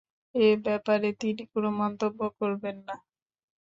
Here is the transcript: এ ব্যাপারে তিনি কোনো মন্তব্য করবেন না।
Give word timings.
এ 0.35 0.49
ব্যাপারে 0.65 1.09
তিনি 1.21 1.43
কোনো 1.53 1.69
মন্তব্য 1.79 2.19
করবেন 2.39 2.75
না। 2.87 2.95